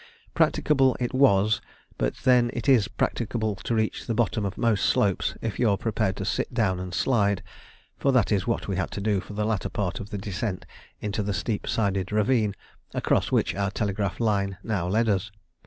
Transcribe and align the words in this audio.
Practicable 0.33 0.97
it 0.99 1.13
was, 1.13 1.61
but 1.99 2.15
then 2.23 2.49
it 2.53 2.67
is 2.67 2.87
practicable 2.87 3.53
to 3.57 3.75
reach 3.75 4.07
the 4.07 4.15
bottom 4.15 4.45
of 4.45 4.57
most 4.57 4.83
slopes 4.87 5.35
if 5.43 5.59
you 5.59 5.69
are 5.69 5.77
prepared 5.77 6.15
to 6.15 6.25
sit 6.25 6.51
down 6.51 6.79
and 6.79 6.91
slide; 6.91 7.43
for 7.99 8.11
that 8.11 8.31
is 8.31 8.47
what 8.47 8.67
we 8.67 8.77
had 8.77 8.89
to 8.89 8.99
do 8.99 9.21
for 9.21 9.33
the 9.33 9.45
latter 9.45 9.69
part 9.69 9.99
of 9.99 10.09
the 10.09 10.17
descent 10.17 10.65
into 11.01 11.21
the 11.21 11.33
steep 11.35 11.67
sided 11.67 12.11
ravine, 12.11 12.55
across 12.95 13.31
which 13.31 13.53
our 13.53 13.69
telegraph 13.69 14.19
line 14.19 14.57
now 14.63 14.87
led 14.87 15.07
us. 15.07 15.29